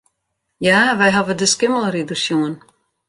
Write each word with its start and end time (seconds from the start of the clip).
Ja, 0.67 0.79
wy 0.99 1.07
hawwe 1.15 1.33
de 1.41 1.47
Skimmelrider 1.53 2.19
sjoen. 2.25 2.55